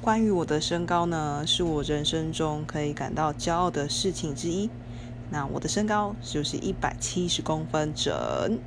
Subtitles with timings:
[0.00, 4.70] 关于我的身高呢是我人生中可以感到骄傲的事情之一。
[5.28, 8.62] 那我的身高就是一百七十公分整。